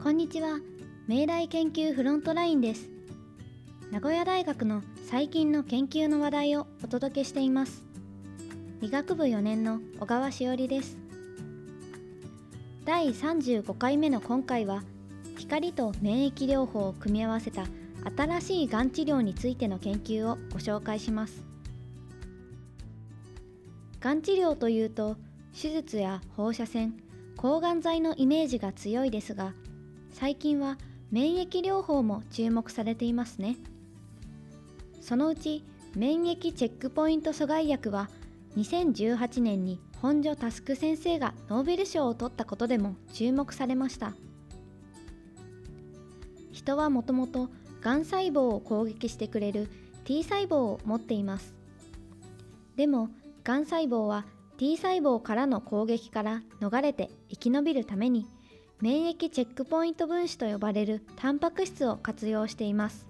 [0.00, 0.60] こんにちは。
[1.08, 2.88] 明大研究フロントラインです。
[3.90, 7.84] 名古屋大学の最近の研究の話題をお届けしています。
[8.80, 10.96] 理学部4年の小川しおりです。
[12.84, 14.84] 第35回目の今回は
[15.36, 17.66] 光と免疫療法を組み合わせた
[18.16, 21.44] 新しいがん治療についての研究をご紹介します。
[23.98, 25.16] がん治療というと
[25.60, 26.94] 手術や放射線
[27.36, 29.54] 抗がん剤のイメージが強いですが
[30.12, 30.78] 最近は
[31.10, 33.56] 免疫療法も注目されていますね。
[35.00, 38.10] そのうち免疫チェックポイント阻害薬は
[38.56, 44.14] 2018年に本庶佑先生がノーベル賞を取ったことでも注目されました。
[46.52, 47.50] 人はもともと
[47.80, 49.68] がん細胞を攻撃してくれる
[50.04, 51.54] T 細胞を持っています。
[52.76, 53.10] でも
[53.44, 54.24] がん細胞は
[54.56, 58.26] T 細胞からの攻撃から逃れて生き延びるために
[58.80, 63.06] 免疫チェックポイント分子と呼ばれるタンパク質を活用しています。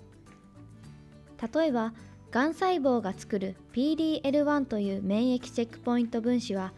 [1.54, 1.92] 例えば
[2.30, 6.72] がん細胞が作る PDL1 という免疫チェックポイント分子は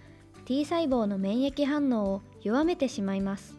[0.44, 3.56] T 細胞の免疫反応を弱めてしまいます。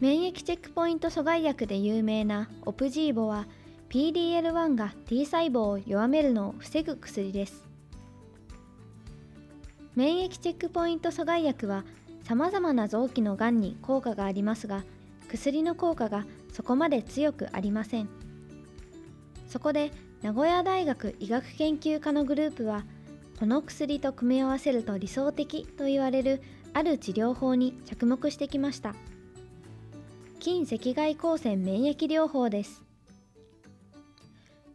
[0.00, 3.46] 免疫チェックポイント阻害薬で有名なオプジーボは
[3.88, 7.66] PDL1 が T 細胞を弱めるのを防ぐ薬です。
[9.96, 11.84] 免疫チェックポイント阻害薬は
[12.24, 14.82] さまざまな臓器のがんに効果がありますが
[15.28, 18.08] 薬の効果がそこまで強くありません。
[19.48, 22.84] そこで名古屋大学医学研究科のグループは
[23.38, 28.94] この薬と組み合わせると理想的と言われるある治療法に着目してきました。
[30.40, 32.82] 近赤外光線免疫療法です。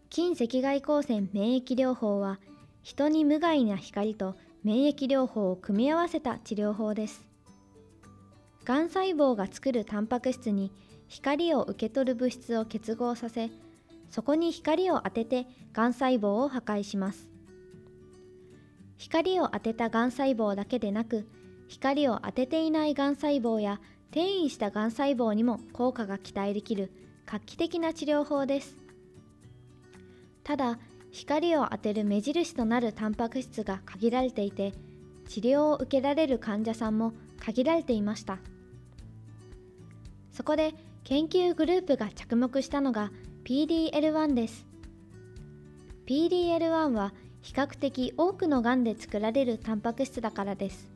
[0.10, 2.40] 近赤外光線免疫療法は
[2.82, 7.29] 人に無害な光と免疫療法を組み合わせた治療法です。
[8.66, 10.72] がん細胞が作るタンパク質に
[11.08, 13.50] 光を受け取る物質を結合させ
[14.10, 17.30] そこに光を当ててがん細胞を破壊します。
[18.98, 21.28] 光を当てたがん細胞だけでなく
[21.68, 23.80] 光を当てていないがん細胞や
[24.12, 26.92] 転移したがん細胞にも効果が期待できる
[27.26, 28.76] 画期的な治療法です。
[30.44, 30.80] ただ
[31.12, 34.74] 光を当てる目印となるタンパク質が限られていて
[35.28, 38.40] 治療を受けられる患者さんも限られていました。
[40.40, 40.74] そこで
[41.04, 43.12] 研究グループが着目したのが
[43.44, 44.66] PDL1 です。
[46.06, 50.90] PDL1 は比較的多くのがんで作られるタンパク質だからです。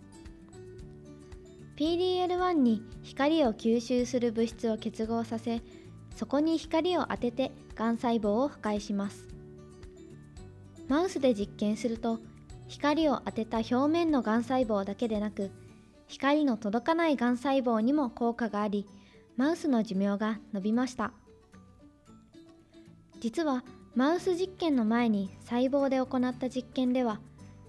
[1.76, 5.62] PDL1 に光を吸収する物質を結合させ
[6.16, 9.28] そこに光を当ててがん細胞を破壊します。
[10.88, 12.20] マウスで実験すると
[12.70, 15.52] 光を当てた表面のがん細胞だけでなく
[16.08, 18.88] 光の届かないがん細胞にも効果があり
[19.36, 21.12] マウスの寿命が伸びました。
[23.20, 23.64] 実は
[23.96, 27.20] マウス実験の前に細胞で行った実験では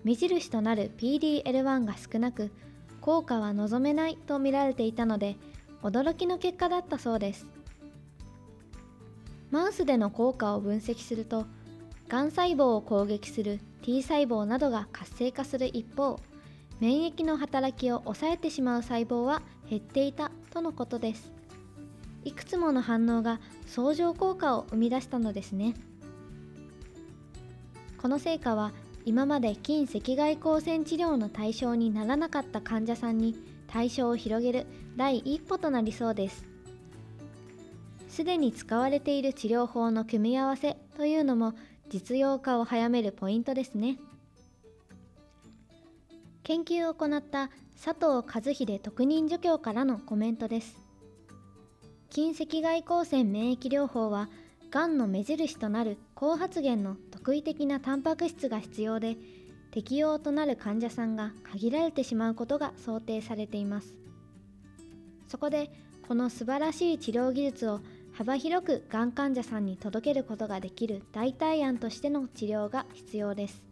[0.03, 2.51] 目印となる PDL1 が少なく
[3.01, 5.37] 効果は望めないと見られていたので
[5.83, 7.47] 驚きの結果だったそうです。
[9.51, 11.47] マウスでの効果を分析すると
[12.09, 16.19] がん細胞を攻撃する T 細胞などが活性化する一方
[16.81, 21.34] 免疫の働きを抑えてしまう細胞は減っていたとのことです。
[22.25, 25.75] いくつもの反応が相乗効果を生み出したのですね。
[27.99, 28.73] この成果は
[29.05, 33.37] 今まで近赤外光線治療の対象にならなかった患者さんに
[33.67, 36.45] 対象を広げる第一歩となりそうです。
[38.09, 41.55] すでに使われている治療法の組み合わせというのも
[41.89, 43.99] 実用化を早めるポイントですね。
[46.45, 47.51] 研究を行った
[47.83, 50.84] 佐藤和秀特任助教からのコメントです。
[52.15, 54.29] 近赤外光線免疫療法は
[54.71, 59.17] がんの目印となる高発現の特異的なタンパク質が必要で
[59.73, 63.97] 適用となる患者さんが限られてしまうことが想定されています。
[65.27, 65.73] そこで
[66.07, 67.81] この素晴らしい治療技術を
[68.13, 73.65] 幅広くがん患者さんに届けることができる代替案としての治療が必要です。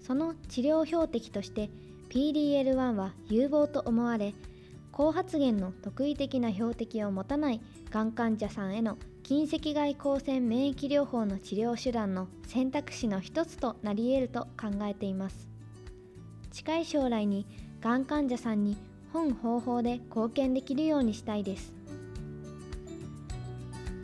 [0.00, 1.70] その治療標的として
[2.08, 4.34] PDL1 は有望と思われ
[4.92, 15.48] 高発現の特異的な標的を持たないがん患者さんへの近赤外光線免疫療法の治療手段の選択肢の一つとなり得ると考えています
[16.50, 17.46] 近い将来に
[17.80, 18.76] がん患者さんに
[19.14, 21.72] 本方法で貢献できるようにしたいです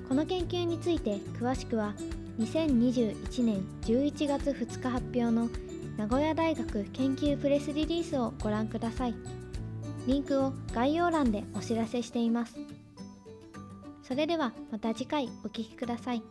[0.08, 1.92] この研究について詳しくは
[2.38, 5.50] 2021年11月2日発表の
[5.98, 9.37] 名古屋大学研究プレスリリースをご覧ください。
[10.08, 12.56] リンクを概要欄でお知らせしています
[14.02, 16.22] それではまた次回お聴きください。